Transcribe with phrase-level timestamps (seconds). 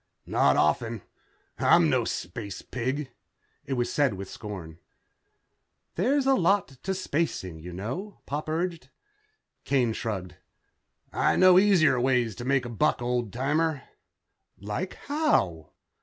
[0.25, 1.03] "Not often.
[1.59, 3.11] I'm no space pig."
[3.65, 4.79] It was said with scorn.
[5.93, 8.89] "There's a lot to spacing, you know," Pop urged.
[9.63, 10.37] Kane shrugged.
[11.13, 13.83] "I know easier ways to make a buck, old timer."
[14.57, 15.69] "Like how?"